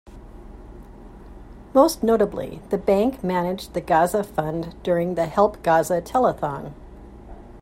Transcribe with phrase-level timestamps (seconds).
[1.75, 6.73] Most notably, the Bank managed the Gaza Fund during the Help Gaza Telethon.